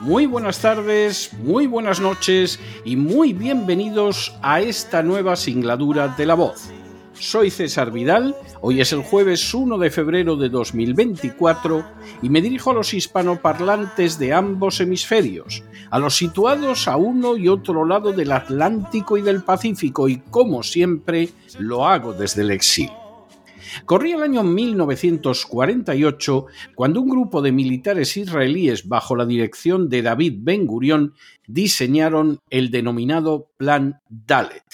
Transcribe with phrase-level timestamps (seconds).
[0.00, 6.34] muy buenas tardes, muy buenas noches y muy bienvenidos a esta nueva singladura de la
[6.34, 6.70] voz.
[7.12, 11.84] Soy César Vidal, hoy es el jueves 1 de febrero de 2024
[12.22, 17.48] y me dirijo a los hispanoparlantes de ambos hemisferios, a los situados a uno y
[17.48, 22.99] otro lado del Atlántico y del Pacífico y como siempre lo hago desde el exilio.
[23.84, 30.34] Corría el año 1948 cuando un grupo de militares israelíes bajo la dirección de David
[30.38, 31.14] Ben Gurion
[31.46, 34.64] diseñaron el denominado Plan Dalet.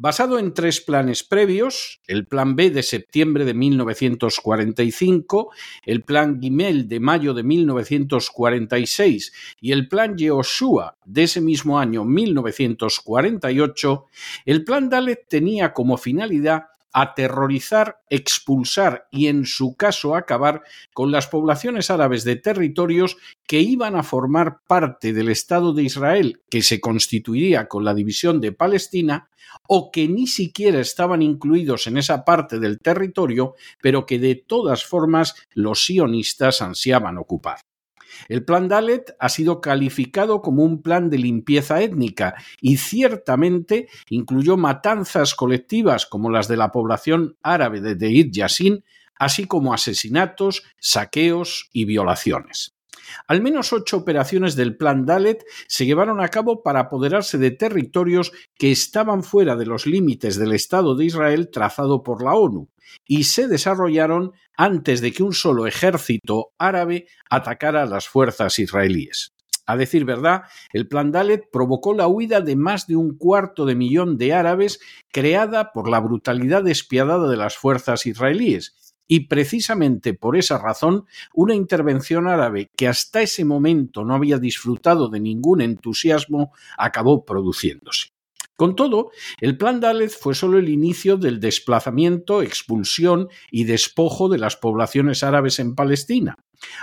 [0.00, 5.50] Basado en tres planes previos, el Plan B de septiembre de 1945,
[5.84, 12.04] el Plan Gimel de mayo de 1946 y el Plan Yehoshua de ese mismo año
[12.04, 14.04] 1948,
[14.46, 16.66] el Plan Dalet tenía como finalidad
[17.00, 23.96] aterrorizar, expulsar y en su caso acabar con las poblaciones árabes de territorios que iban
[23.96, 29.28] a formar parte del Estado de Israel, que se constituiría con la división de Palestina,
[29.66, 34.84] o que ni siquiera estaban incluidos en esa parte del territorio, pero que de todas
[34.84, 37.60] formas los sionistas ansiaban ocupar.
[38.28, 44.56] El plan Dalet ha sido calificado como un plan de limpieza étnica y ciertamente incluyó
[44.56, 48.84] matanzas colectivas como las de la población árabe de Deir Yassin,
[49.16, 52.74] así como asesinatos, saqueos y violaciones.
[53.26, 58.32] Al menos ocho operaciones del Plan Dalet se llevaron a cabo para apoderarse de territorios
[58.56, 62.68] que estaban fuera de los límites del Estado de Israel trazado por la ONU,
[63.06, 69.32] y se desarrollaron antes de que un solo ejército árabe atacara las fuerzas israelíes.
[69.66, 73.74] A decir verdad, el plan Dalet provocó la huida de más de un cuarto de
[73.74, 74.80] millón de árabes
[75.12, 81.04] creada por la brutalidad despiadada de las fuerzas israelíes, y precisamente por esa razón
[81.34, 88.08] una intervención árabe que hasta ese momento no había disfrutado de ningún entusiasmo acabó produciéndose.
[88.58, 94.38] Con todo, el plan Dalet fue solo el inicio del desplazamiento, expulsión y despojo de
[94.38, 96.34] las poblaciones árabes en Palestina.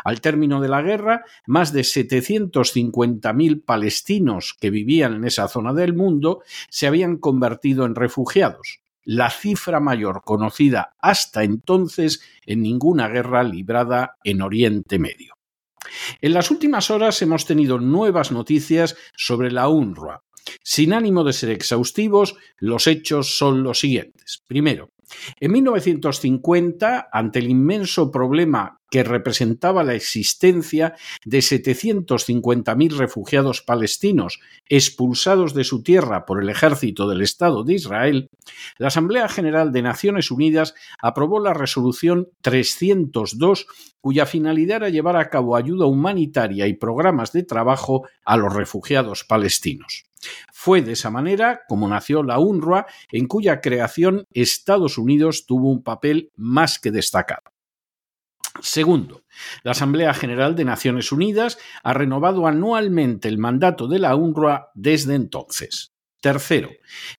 [0.05, 5.93] Al término de la guerra, más de 750.000 palestinos que vivían en esa zona del
[5.93, 13.43] mundo se habían convertido en refugiados la cifra mayor conocida hasta entonces en ninguna guerra
[13.43, 15.35] librada en Oriente Medio.
[16.21, 20.24] En las últimas horas hemos tenido nuevas noticias sobre la UNRWA.
[20.63, 24.43] Sin ánimo de ser exhaustivos, los hechos son los siguientes.
[24.47, 24.91] Primero,
[25.39, 30.95] en 1950, ante el inmenso problema que representaba la existencia
[31.25, 38.29] de 750.000 refugiados palestinos expulsados de su tierra por el ejército del Estado de Israel,
[38.77, 43.67] la Asamblea General de Naciones Unidas aprobó la resolución 302
[44.01, 49.23] cuya finalidad era llevar a cabo ayuda humanitaria y programas de trabajo a los refugiados
[49.23, 50.05] palestinos.
[50.51, 55.83] Fue de esa manera como nació la UNRWA, en cuya creación Estados Unidos tuvo un
[55.83, 57.51] papel más que destacado.
[58.61, 59.23] Segundo,
[59.63, 65.15] la Asamblea General de Naciones Unidas ha renovado anualmente el mandato de la UNRWA desde
[65.15, 65.94] entonces.
[66.25, 66.71] Tercero,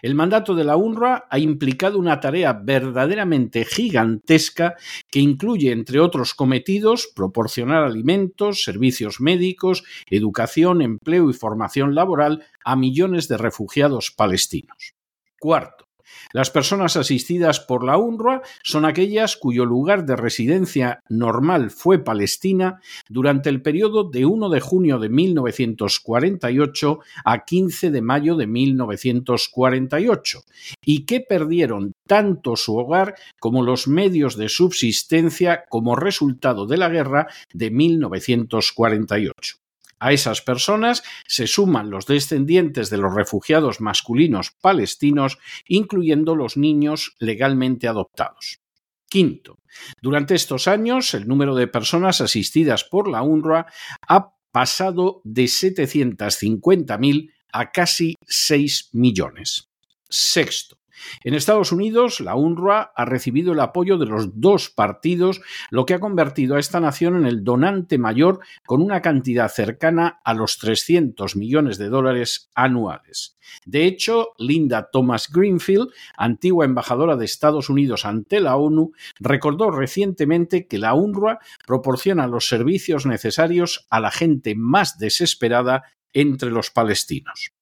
[0.03, 4.75] el mandato de la UNRWA ha implicado una tarea verdaderamente gigantesca
[5.13, 12.75] que incluye, entre otros cometidos, proporcionar alimentos, servicios médicos, educación, empleo y formación laboral a
[12.75, 14.97] millones de refugiados palestinos.
[15.39, 15.86] Cuarto,
[16.33, 22.81] las personas asistidas por la UNRWA son aquellas cuyo lugar de residencia normal fue Palestina
[23.09, 30.43] durante el periodo de 1 de junio de 1948 a 15 de mayo de 1948
[30.85, 36.89] y que perdieron tanto su hogar como los medios de subsistencia como resultado de la
[36.89, 39.66] guerra de 1948.
[39.99, 47.15] A esas personas se suman los descendientes de los refugiados masculinos palestinos, incluyendo los niños
[47.19, 48.61] legalmente adoptados.
[49.09, 49.59] Quinto,
[50.03, 53.67] durante estos años el número de personas asistidas por la UNRWA
[54.09, 59.71] ha pasado de 750.000 a casi 6 millones.
[60.09, 60.79] Sexto,
[61.25, 65.41] en Estados Unidos, la UNRWA ha recibido el apoyo de los dos partidos,
[65.71, 70.21] lo que ha convertido a esta nación en el donante mayor con una cantidad cercana
[70.25, 73.37] a los 300 millones de dólares anuales.
[73.65, 80.67] De hecho, Linda Thomas Greenfield, antigua embajadora de Estados Unidos ante la ONU, recordó recientemente
[80.67, 87.53] que la UNRWA proporciona los servicios necesarios a la gente más desesperada entre los palestinos.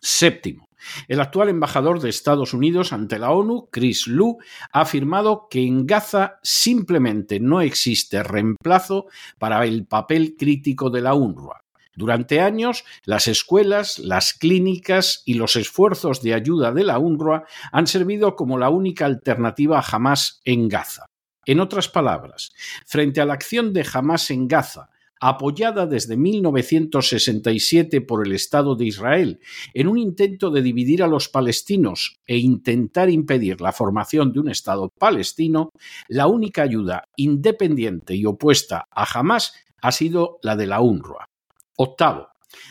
[0.00, 0.68] Séptimo,
[1.08, 4.38] el actual embajador de Estados Unidos ante la ONU, Chris Lu,
[4.72, 9.06] ha afirmado que en Gaza simplemente no existe reemplazo
[9.38, 11.62] para el papel crítico de la UNRWA.
[11.94, 17.86] Durante años, las escuelas, las clínicas y los esfuerzos de ayuda de la UNRWA han
[17.86, 21.06] servido como la única alternativa a Hamas en Gaza.
[21.44, 22.52] En otras palabras,
[22.86, 24.88] frente a la acción de Hamas en Gaza
[25.22, 29.38] apoyada desde 1967 por el Estado de Israel,
[29.72, 34.50] en un intento de dividir a los palestinos e intentar impedir la formación de un
[34.50, 35.70] Estado palestino,
[36.08, 41.24] la única ayuda independiente y opuesta a Hamas ha sido la de la UNRWA.
[41.76, 42.28] Octavo,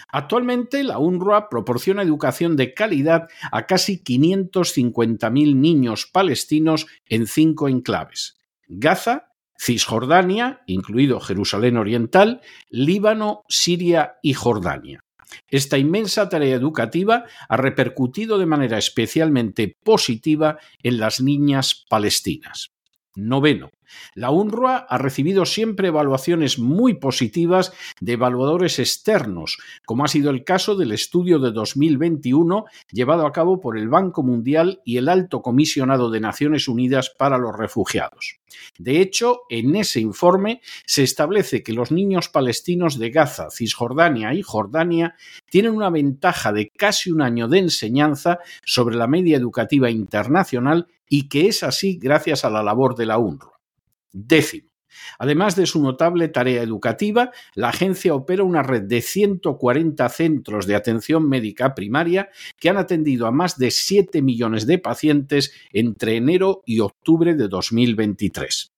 [0.10, 8.38] Actualmente, la UNRWA proporciona educación de calidad a casi 550.000 niños palestinos en cinco enclaves:
[8.68, 9.31] Gaza,
[9.62, 15.04] Cisjordania, incluido Jerusalén Oriental, Líbano, Siria y Jordania.
[15.48, 22.72] Esta inmensa tarea educativa ha repercutido de manera especialmente positiva en las niñas palestinas.
[23.16, 23.70] Noveno.
[24.16, 30.44] La UNRWA ha recibido siempre evaluaciones muy positivas de evaluadores externos, como ha sido el
[30.44, 35.42] caso del estudio de 2021 llevado a cabo por el Banco Mundial y el Alto
[35.42, 38.42] Comisionado de Naciones Unidas para los Refugiados.
[38.78, 44.42] De hecho, en ese informe se establece que los niños palestinos de Gaza, Cisjordania y
[44.42, 45.16] Jordania
[45.50, 51.28] tienen una ventaja de casi un año de enseñanza sobre la media educativa internacional y
[51.28, 53.61] que es así gracias a la labor de la UNRWA.
[54.14, 54.72] Décimo.
[55.20, 60.76] Además de su notable tarea educativa, la agencia opera una red de 140 centros de
[60.76, 62.30] atención médica primaria
[62.60, 67.48] que han atendido a más de 7 millones de pacientes entre enero y octubre de
[67.48, 68.72] 2023.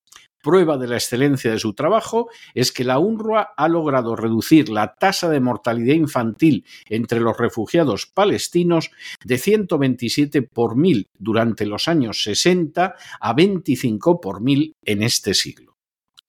[0.44, 4.94] Prueba de la excelencia de su trabajo es que la UNRWA ha logrado reducir la
[4.96, 8.92] tasa de mortalidad infantil entre los refugiados palestinos
[9.24, 15.78] de 127 por mil durante los años 60 a 25 por mil en este siglo.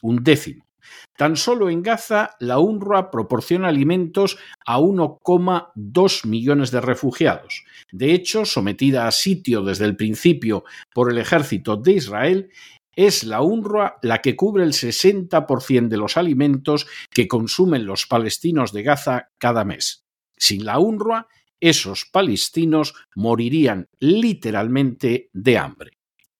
[0.01, 0.65] Un décimo.
[1.17, 7.65] Tan solo en Gaza, la UNRWA proporciona alimentos a 1,2 millones de refugiados.
[7.93, 12.51] De hecho, sometida a sitio desde el principio por el ejército de Israel,
[12.97, 18.73] es la UNRWA la que cubre el 60% de los alimentos que consumen los palestinos
[18.73, 20.05] de Gaza cada mes.
[20.37, 21.29] Sin la UNRWA,
[21.61, 25.93] esos palestinos morirían literalmente de hambre.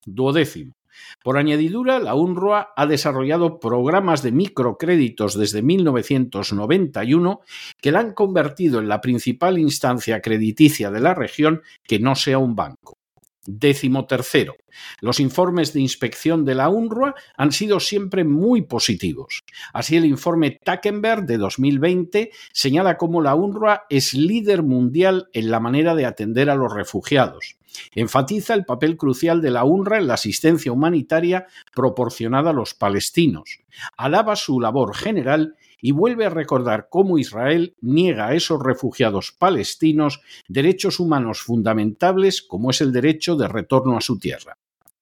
[0.05, 0.75] Duodécimo.
[1.23, 7.41] Por añadidura, la UNRWA ha desarrollado programas de microcréditos desde 1991
[7.81, 12.37] que la han convertido en la principal instancia crediticia de la región que no sea
[12.37, 12.97] un banco.
[13.45, 14.55] Décimo tercero.
[15.01, 19.43] Los informes de inspección de la UNRWA han sido siempre muy positivos.
[19.71, 25.59] Así, el informe Tackenberg de 2020 señala cómo la UNRWA es líder mundial en la
[25.59, 27.57] manera de atender a los refugiados.
[27.93, 33.59] Enfatiza el papel crucial de la UNRWA en la asistencia humanitaria proporcionada a los palestinos.
[33.97, 40.19] Alaba su labor general y vuelve a recordar cómo Israel niega a esos refugiados palestinos
[40.47, 44.57] derechos humanos fundamentales como es el derecho de retorno a su tierra.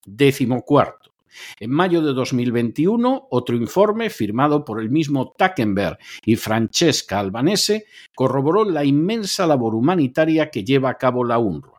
[0.06, 1.14] Décimo cuarto.
[1.58, 8.66] En mayo de 2021, otro informe firmado por el mismo Tackenberg y Francesca Albanese corroboró
[8.66, 11.73] la inmensa labor humanitaria que lleva a cabo la UNRWA.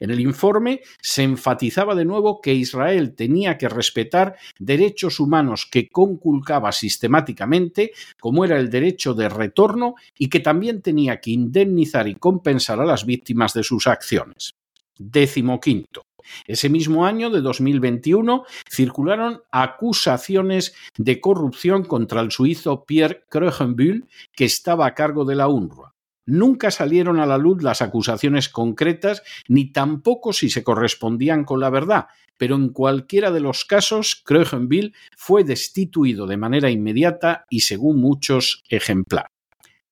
[0.00, 5.88] En el informe se enfatizaba de nuevo que Israel tenía que respetar derechos humanos que
[5.88, 12.16] conculcaba sistemáticamente, como era el derecho de retorno, y que también tenía que indemnizar y
[12.16, 14.54] compensar a las víctimas de sus acciones.
[14.98, 16.02] Décimo quinto.
[16.46, 24.44] Ese mismo año de 2021 circularon acusaciones de corrupción contra el suizo Pierre Krögenbühl, que
[24.44, 25.94] estaba a cargo de la UNRWA.
[26.30, 31.70] Nunca salieron a la luz las acusaciones concretas ni tampoco si se correspondían con la
[31.70, 38.02] verdad, pero en cualquiera de los casos, Krögenbill fue destituido de manera inmediata y según
[38.02, 39.30] muchos ejemplar.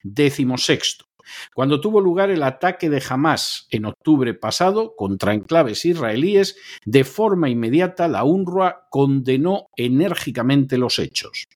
[0.03, 1.07] Decimosexto.
[1.55, 7.49] Cuando tuvo lugar el ataque de Hamas en octubre pasado contra enclaves israelíes, de forma
[7.49, 11.47] inmediata la UNRWA condenó enérgicamente los hechos.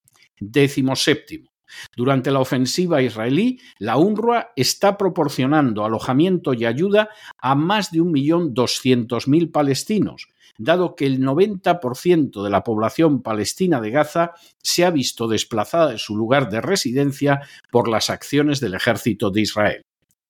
[0.40, 1.49] Décimo séptimo.
[1.96, 9.50] Durante la ofensiva israelí, la UNRWA está proporcionando alojamiento y ayuda a más de 1.200.000
[9.50, 15.90] palestinos, dado que el 90% de la población palestina de Gaza se ha visto desplazada
[15.90, 19.82] de su lugar de residencia por las acciones del ejército de Israel.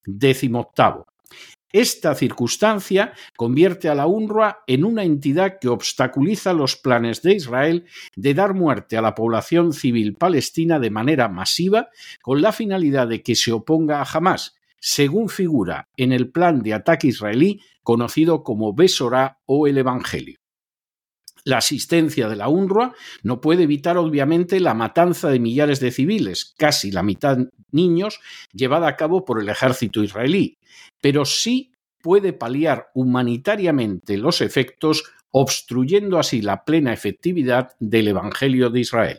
[0.05, 1.07] Décimo octavo.
[1.73, 7.85] Esta circunstancia convierte a la UNRWA en una entidad que obstaculiza los planes de Israel
[8.17, 11.89] de dar muerte a la población civil palestina de manera masiva
[12.23, 16.75] con la finalidad de que se oponga a Hamas, según figura en el plan de
[16.75, 20.40] ataque israelí conocido como Besorá o el Evangelio.
[21.45, 26.55] La asistencia de la UNRWA no puede evitar obviamente la matanza de millares de civiles,
[26.57, 27.39] casi la mitad
[27.73, 28.21] niños,
[28.53, 30.59] llevada a cabo por el ejército israelí,
[31.01, 38.81] pero sí puede paliar humanitariamente los efectos, obstruyendo así la plena efectividad del Evangelio de
[38.81, 39.19] Israel.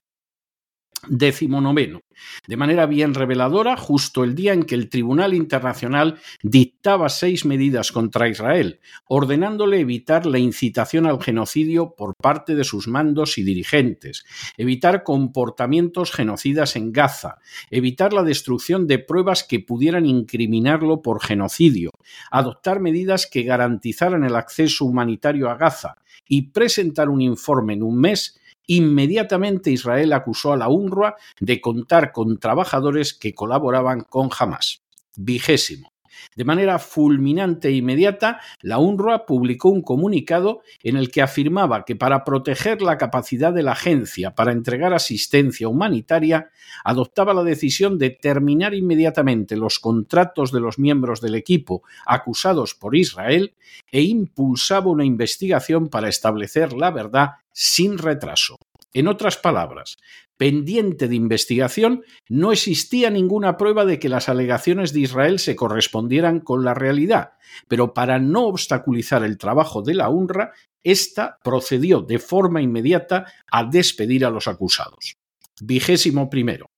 [1.08, 2.02] Décimo noveno.
[2.48, 7.92] De manera bien reveladora, justo el día en que el Tribunal Internacional dictaba seis medidas
[7.92, 14.26] contra Israel, ordenándole evitar la incitación al genocidio por parte de sus mandos y dirigentes,
[14.58, 17.40] evitar comportamientos genocidas en Gaza,
[17.72, 21.90] evitar la destrucción de pruebas que pudieran incriminarlo por genocidio,
[22.30, 25.96] adoptar medidas que garantizaran el acceso humanitario a Gaza
[26.28, 32.12] y presentar un informe en un mes Inmediatamente Israel acusó a la UNRWA de contar
[32.12, 34.84] con trabajadores que colaboraban con Hamas.
[35.16, 35.92] Vigésimo.
[36.36, 41.96] De manera fulminante e inmediata, la UNRWA publicó un comunicado en el que afirmaba que
[41.96, 46.50] para proteger la capacidad de la agencia para entregar asistencia humanitaria,
[46.84, 52.96] adoptaba la decisión de terminar inmediatamente los contratos de los miembros del equipo acusados por
[52.96, 53.54] Israel
[53.92, 58.58] e impulsaba una investigación para establecer la verdad sin retraso.
[58.94, 59.98] En otras palabras,
[60.38, 66.40] pendiente de investigación, no existía ninguna prueba de que las alegaciones de Israel se correspondieran
[66.40, 67.34] con la realidad,
[67.68, 70.52] pero para no obstaculizar el trabajo de la UNRWA,
[70.84, 75.16] ésta procedió de forma inmediata a despedir a los acusados.
[75.64, 76.72] Vigésimo primero.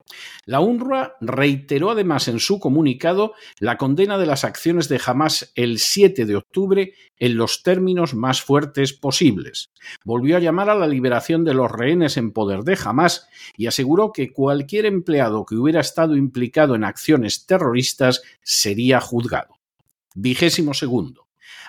[0.46, 5.80] La UNRWA reiteró además en su comunicado la condena de las acciones de Hamas el
[5.80, 9.72] 7 de octubre en los términos más fuertes posibles.
[10.04, 14.12] Volvió a llamar a la liberación de los rehenes en poder de Hamas y aseguró
[14.12, 19.56] que cualquier empleado que hubiera estado implicado en acciones terroristas sería juzgado.
[20.14, 21.23] Vigésimo segundo.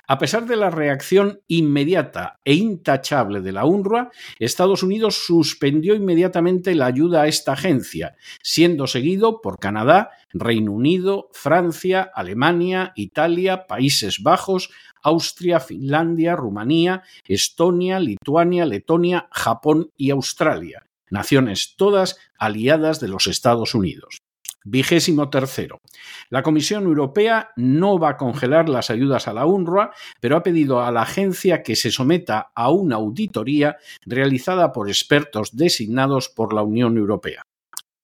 [0.07, 6.75] A pesar de la reacción inmediata e intachable de la UNRWA, Estados Unidos suspendió inmediatamente
[6.75, 14.23] la ayuda a esta agencia, siendo seguido por Canadá, Reino Unido, Francia, Alemania, Italia, Países
[14.23, 14.71] Bajos,
[15.03, 23.75] Austria, Finlandia, Rumanía, Estonia, Lituania, Letonia, Japón y Australia, naciones todas aliadas de los Estados
[23.75, 24.24] Unidos.
[24.65, 25.83] Vigésimo tercero.
[26.31, 30.81] La Comisión Europea no va a congelar las ayudas a la UNRWA, pero ha pedido
[30.81, 36.63] a la agencia que se someta a una auditoría realizada por expertos designados por la
[36.63, 37.43] Unión Europea.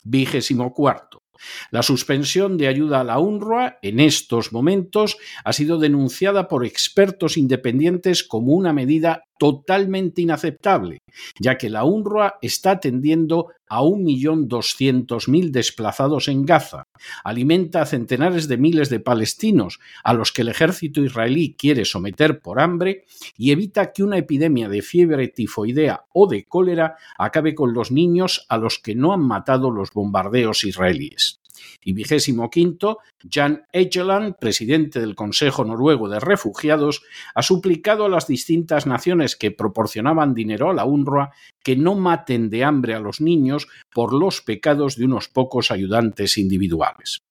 [0.05, 1.23] Vigésimo cuarto.
[1.71, 7.39] La suspensión de ayuda a la UNRWA en estos momentos ha sido denunciada por expertos
[7.39, 10.99] independientes como una medida totalmente inaceptable,
[11.39, 16.85] ya que la UNRWA está atendiendo a 1.200.000 desplazados en Gaza,
[17.25, 22.43] alimenta a centenares de miles de palestinos a los que el ejército israelí quiere someter
[22.43, 23.07] por hambre
[23.39, 28.45] y evita que una epidemia de fiebre tifoidea o de cólera acabe con los niños
[28.51, 31.40] a los que no han matado los bombardeos israelíes.
[31.83, 32.99] Y vigésimo quinto,
[33.29, 37.03] Jan Egeland, presidente del Consejo Noruego de Refugiados,
[37.35, 42.51] ha suplicado a las distintas naciones que proporcionaban dinero a la UNRWA que no maten
[42.51, 47.23] de hambre a los niños por los pecados de unos pocos ayudantes individuales.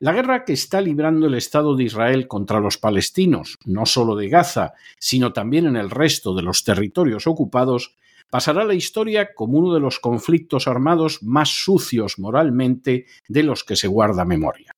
[0.00, 4.28] La guerra que está librando el Estado de Israel contra los palestinos, no solo de
[4.28, 7.96] Gaza, sino también en el resto de los territorios ocupados,
[8.30, 13.64] pasará a la historia como uno de los conflictos armados más sucios moralmente de los
[13.64, 14.72] que se guarda memoria.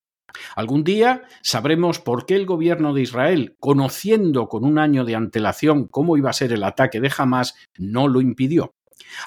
[0.55, 5.87] Algún día sabremos por qué el gobierno de Israel, conociendo con un año de antelación
[5.89, 8.75] cómo iba a ser el ataque de Hamas, no lo impidió.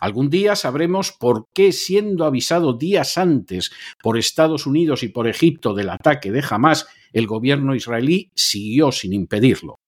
[0.01, 3.71] Algún día sabremos por qué, siendo avisado días antes
[4.01, 9.13] por Estados Unidos y por Egipto del ataque de Hamas, el gobierno israelí siguió sin
[9.13, 9.79] impedirlo.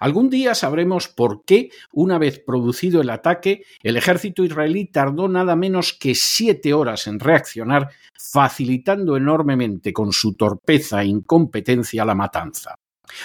[0.00, 5.56] Algún día sabremos por qué, una vez producido el ataque, el ejército israelí tardó nada
[5.56, 12.74] menos que siete horas en reaccionar, facilitando enormemente con su torpeza e incompetencia la matanza.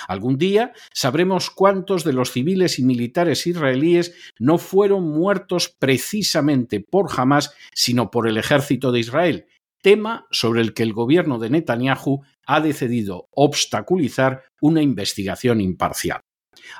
[0.07, 7.09] Algún día sabremos cuántos de los civiles y militares israelíes no fueron muertos precisamente por
[7.15, 9.45] Hamas, sino por el ejército de Israel,
[9.81, 16.21] tema sobre el que el gobierno de Netanyahu ha decidido obstaculizar una investigación imparcial.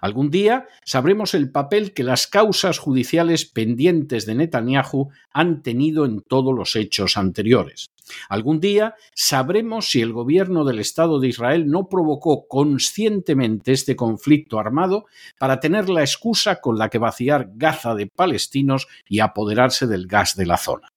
[0.01, 6.21] Algún día sabremos el papel que las causas judiciales pendientes de Netanyahu han tenido en
[6.21, 7.87] todos los hechos anteriores.
[8.29, 14.59] Algún día sabremos si el gobierno del Estado de Israel no provocó conscientemente este conflicto
[14.59, 15.05] armado
[15.39, 20.35] para tener la excusa con la que vaciar Gaza de palestinos y apoderarse del gas
[20.35, 20.89] de la zona.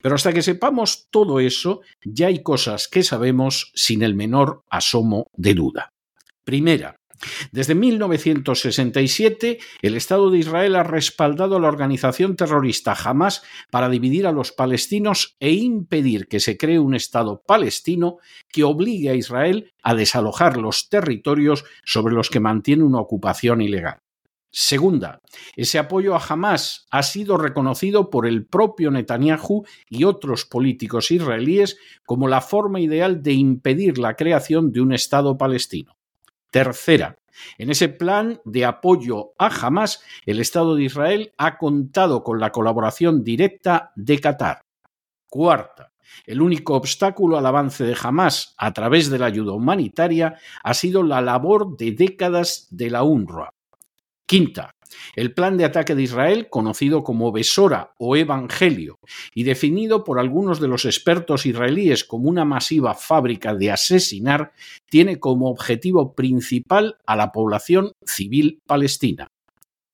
[0.00, 5.26] Pero hasta que sepamos todo eso, ya hay cosas que sabemos sin el menor asomo
[5.36, 5.90] de duda.
[6.44, 6.96] Primera,
[7.52, 14.26] desde 1967, el Estado de Israel ha respaldado a la organización terrorista Hamas para dividir
[14.26, 18.18] a los palestinos e impedir que se cree un Estado palestino
[18.48, 23.98] que obligue a Israel a desalojar los territorios sobre los que mantiene una ocupación ilegal.
[24.56, 25.20] Segunda,
[25.56, 31.76] ese apoyo a Hamas ha sido reconocido por el propio Netanyahu y otros políticos israelíes
[32.06, 35.96] como la forma ideal de impedir la creación de un Estado palestino.
[36.54, 37.18] Tercera,
[37.58, 42.52] en ese plan de apoyo a Hamas, el Estado de Israel ha contado con la
[42.52, 44.60] colaboración directa de Qatar.
[45.28, 45.90] Cuarta,
[46.24, 51.02] el único obstáculo al avance de Hamas a través de la ayuda humanitaria ha sido
[51.02, 53.50] la labor de décadas de la UNRWA.
[54.24, 54.73] Quinta,
[55.14, 58.98] el plan de ataque de Israel, conocido como Besora o Evangelio,
[59.34, 64.52] y definido por algunos de los expertos israelíes como una masiva fábrica de asesinar,
[64.88, 69.28] tiene como objetivo principal a la población civil palestina.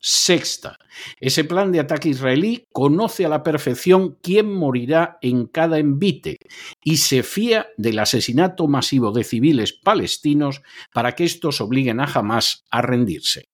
[0.03, 0.79] Sexta,
[1.21, 6.39] ese plan de ataque israelí conoce a la perfección quién morirá en cada envite
[6.83, 10.63] y se fía del asesinato masivo de civiles palestinos
[10.95, 13.45] para que estos obliguen a Hamas a rendirse.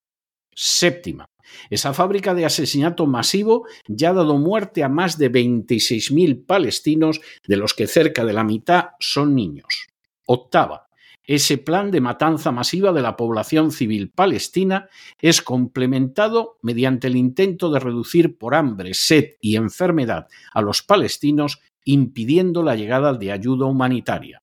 [0.59, 1.29] Séptima.
[1.69, 7.57] Esa fábrica de asesinato masivo ya ha dado muerte a más de 26.000 palestinos, de
[7.57, 9.85] los que cerca de la mitad son niños.
[10.25, 10.87] Octava.
[11.23, 14.89] Ese plan de matanza masiva de la población civil palestina
[15.21, 21.61] es complementado mediante el intento de reducir por hambre, sed y enfermedad a los palestinos,
[21.83, 24.41] impidiendo la llegada de ayuda humanitaria.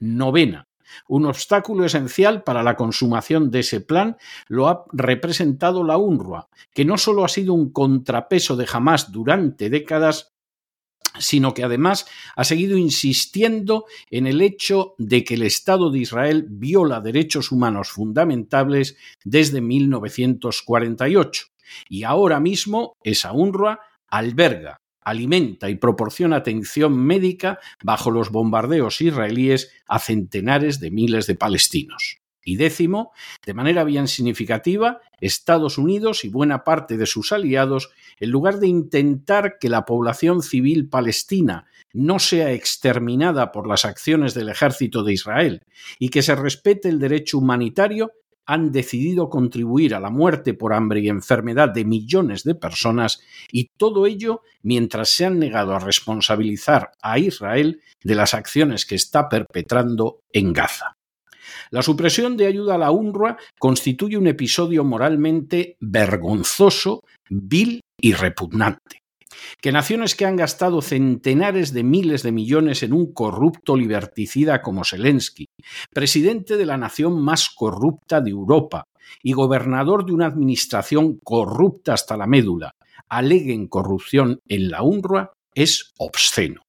[0.00, 0.65] Novena.
[1.08, 4.16] Un obstáculo esencial para la consumación de ese plan
[4.48, 9.70] lo ha representado la UNRWA, que no solo ha sido un contrapeso de Hamas durante
[9.70, 10.32] décadas,
[11.18, 16.46] sino que además ha seguido insistiendo en el hecho de que el Estado de Israel
[16.48, 21.46] viola derechos humanos fundamentales desde 1948.
[21.88, 29.70] Y ahora mismo esa UNRWA alberga alimenta y proporciona atención médica bajo los bombardeos israelíes
[29.86, 32.18] a centenares de miles de palestinos.
[32.42, 33.12] Y décimo,
[33.44, 38.66] de manera bien significativa, Estados Unidos y buena parte de sus aliados, en lugar de
[38.66, 45.12] intentar que la población civil palestina no sea exterminada por las acciones del ejército de
[45.12, 45.62] Israel
[46.00, 48.10] y que se respete el derecho humanitario,
[48.46, 53.70] han decidido contribuir a la muerte por hambre y enfermedad de millones de personas y
[53.76, 59.28] todo ello mientras se han negado a responsabilizar a Israel de las acciones que está
[59.28, 60.96] perpetrando en Gaza.
[61.70, 69.05] La supresión de ayuda a la UNRWA constituye un episodio moralmente vergonzoso, vil y repugnante
[69.60, 74.84] que naciones que han gastado centenares de miles de millones en un corrupto liberticida como
[74.84, 75.46] Zelensky,
[75.92, 78.84] presidente de la nación más corrupta de Europa
[79.22, 82.72] y gobernador de una administración corrupta hasta la médula,
[83.08, 86.62] aleguen corrupción en la UNRWA es obsceno.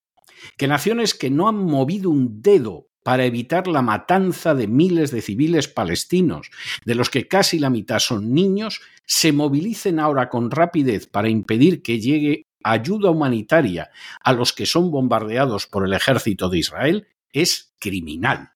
[0.55, 5.21] Que naciones que no han movido un dedo para evitar la matanza de miles de
[5.21, 6.51] civiles palestinos,
[6.85, 11.81] de los que casi la mitad son niños, se movilicen ahora con rapidez para impedir
[11.81, 13.91] que llegue ayuda humanitaria
[14.23, 18.51] a los que son bombardeados por el ejército de Israel es criminal.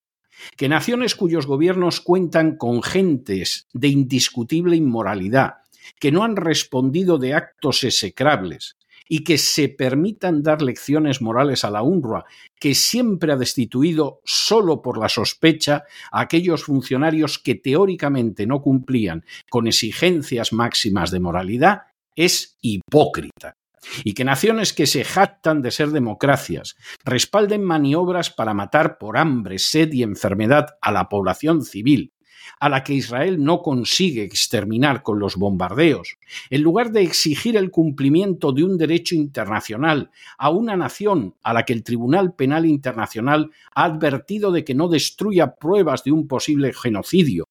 [0.57, 5.55] Que naciones cuyos gobiernos cuentan con gentes de indiscutible inmoralidad,
[5.99, 11.69] que no han respondido de actos execrables y que se permitan dar lecciones morales a
[11.69, 12.25] la UNRWA,
[12.59, 19.25] que siempre ha destituido solo por la sospecha a aquellos funcionarios que teóricamente no cumplían
[19.49, 21.81] con exigencias máximas de moralidad,
[22.15, 23.57] es hipócrita
[24.03, 29.59] y que naciones que se jactan de ser democracias respalden maniobras para matar por hambre,
[29.59, 32.13] sed y enfermedad a la población civil,
[32.59, 36.17] a la que Israel no consigue exterminar con los bombardeos,
[36.49, 41.63] en lugar de exigir el cumplimiento de un derecho internacional a una nación a la
[41.63, 46.73] que el Tribunal Penal Internacional ha advertido de que no destruya pruebas de un posible
[46.73, 47.45] genocidio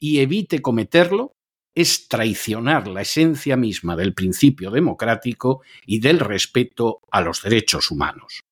[0.00, 1.35] y evite cometerlo,
[1.76, 8.44] es traicionar la esencia misma del principio democrático y del respeto a los derechos humanos.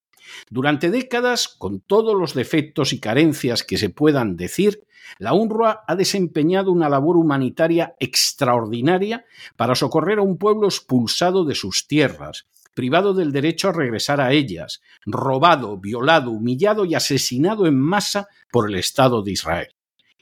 [0.50, 4.84] Durante décadas, con todos los defectos y carencias que se puedan decir,
[5.18, 9.24] la UNRWA ha desempeñado una labor humanitaria extraordinaria
[9.56, 14.32] para socorrer a un pueblo expulsado de sus tierras, privado del derecho a regresar a
[14.32, 19.73] ellas, robado, violado, humillado y asesinado en masa por el Estado de Israel.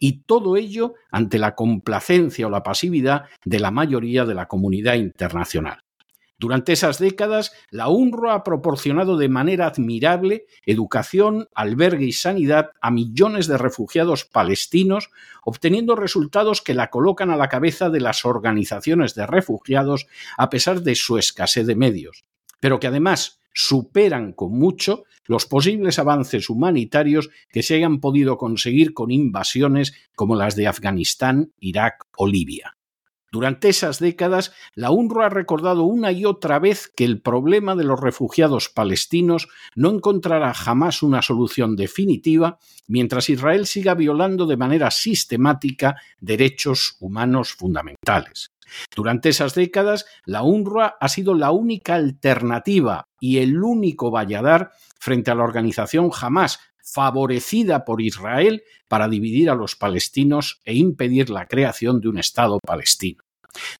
[0.04, 4.94] Y todo ello ante la complacencia o la pasividad de la mayoría de la comunidad
[4.94, 5.84] internacional.
[6.38, 12.90] Durante esas décadas, la UNRWA ha proporcionado de manera admirable educación, albergue y sanidad a
[12.90, 15.10] millones de refugiados palestinos,
[15.44, 20.82] obteniendo resultados que la colocan a la cabeza de las organizaciones de refugiados a pesar
[20.82, 22.24] de su escasez de medios,
[22.62, 28.94] pero que además superan con mucho los posibles avances humanitarios que se hayan podido conseguir
[28.94, 32.76] con invasiones como las de Afganistán, Irak o Libia.
[33.32, 37.82] Durante esas décadas, la UNRWA ha recordado una y otra vez que el problema de
[37.82, 44.92] los refugiados palestinos no encontrará jamás una solución definitiva mientras Israel siga violando de manera
[44.92, 48.51] sistemática derechos humanos fundamentales.
[48.94, 55.30] Durante esas décadas, la UNRWA ha sido la única alternativa y el único valladar frente
[55.30, 61.46] a la organización Hamas, favorecida por Israel para dividir a los palestinos e impedir la
[61.46, 63.22] creación de un Estado palestino.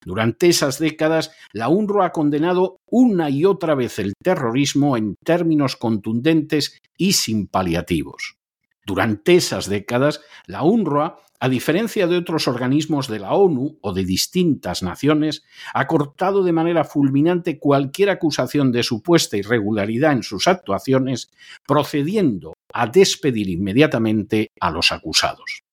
[0.05, 5.75] Durante esas décadas, la UNRWA ha condenado una y otra vez el terrorismo en términos
[5.75, 8.37] contundentes y sin paliativos.
[8.85, 14.05] Durante esas décadas, la UNRWA, a diferencia de otros organismos de la ONU o de
[14.05, 21.31] distintas naciones, ha cortado de manera fulminante cualquier acusación de supuesta irregularidad en sus actuaciones,
[21.67, 25.63] procediendo a despedir inmediatamente a los acusados.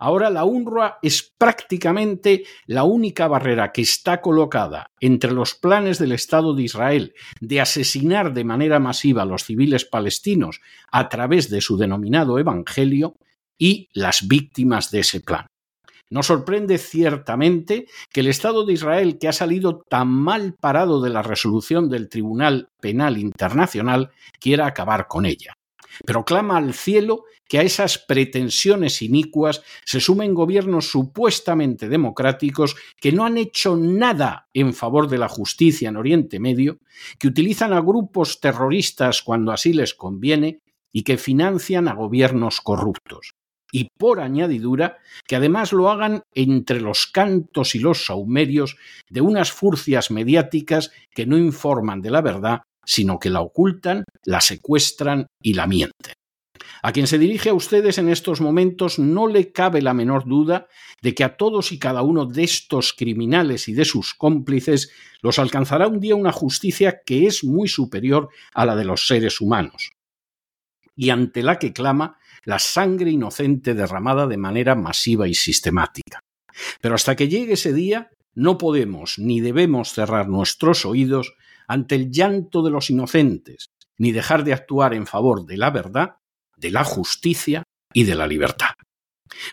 [0.00, 6.10] Ahora la UNRWA es prácticamente la única barrera que está colocada entre los planes del
[6.10, 11.60] Estado de Israel de asesinar de manera masiva a los civiles palestinos a través de
[11.60, 13.14] su denominado Evangelio
[13.62, 15.46] y las víctimas de ese plan.
[16.10, 21.10] No sorprende ciertamente que el Estado de Israel, que ha salido tan mal parado de
[21.10, 25.54] la resolución del Tribunal Penal Internacional, quiera acabar con ella
[26.06, 33.12] pero clama al cielo que a esas pretensiones inicuas se sumen gobiernos supuestamente democráticos que
[33.12, 36.78] no han hecho nada en favor de la justicia en Oriente Medio,
[37.18, 40.60] que utilizan a grupos terroristas cuando así les conviene
[40.92, 43.34] y que financian a gobiernos corruptos.
[43.72, 48.76] Y por añadidura, que además lo hagan entre los cantos y los saumerios
[49.08, 54.40] de unas furcias mediáticas que no informan de la verdad sino que la ocultan, la
[54.40, 56.14] secuestran y la mienten.
[56.82, 60.66] A quien se dirige a ustedes en estos momentos no le cabe la menor duda
[61.00, 64.90] de que a todos y cada uno de estos criminales y de sus cómplices
[65.22, 69.40] los alcanzará un día una justicia que es muy superior a la de los seres
[69.40, 69.92] humanos,
[70.96, 76.20] y ante la que clama la sangre inocente derramada de manera masiva y sistemática.
[76.80, 81.34] Pero hasta que llegue ese día, no podemos ni debemos cerrar nuestros oídos
[81.68, 83.66] ante el llanto de los inocentes,
[83.98, 86.16] ni dejar de actuar en favor de la verdad,
[86.56, 88.74] de la justicia y de la libertad.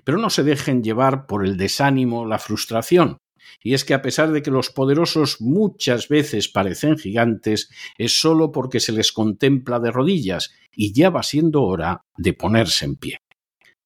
[0.04, 3.18] Pero no se dejen llevar por el desánimo, la frustración,
[3.62, 8.52] y es que a pesar de que los poderosos muchas veces parecen gigantes, es solo
[8.52, 13.20] porque se les contempla de rodillas y ya va siendo hora de ponerse en pie.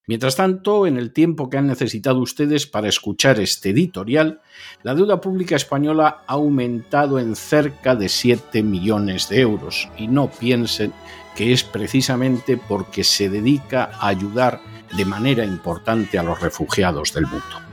[0.05, 4.41] Mientras tanto, en el tiempo que han necesitado ustedes para escuchar este editorial,
[4.83, 10.29] la deuda pública española ha aumentado en cerca de 7 millones de euros y no
[10.29, 10.91] piensen
[11.37, 14.59] que es precisamente porque se dedica a ayudar
[14.95, 17.72] de manera importante a los refugiados del mundo.